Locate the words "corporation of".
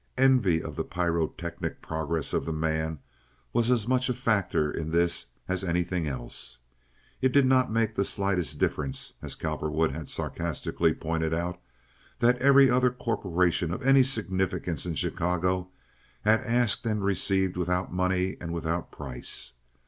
12.89-13.83